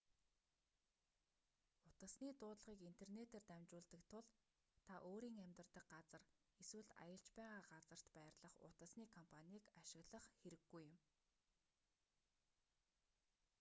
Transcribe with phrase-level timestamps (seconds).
[1.89, 4.25] утасны дуудлагыг интернетээр дамжуулдаг тул
[4.85, 6.23] та өөрийн амьдардаг газар
[6.61, 10.97] эсвэл аялж байгаа газарт байрлах утасны компанийг ашиглах хэрэггүй юм